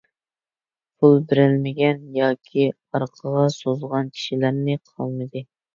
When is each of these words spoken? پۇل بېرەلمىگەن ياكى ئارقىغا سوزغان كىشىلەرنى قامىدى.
پۇل 1.03 1.19
بېرەلمىگەن 1.33 2.01
ياكى 2.17 2.67
ئارقىغا 2.71 3.47
سوزغان 3.61 4.13
كىشىلەرنى 4.19 4.83
قامىدى. 4.93 5.51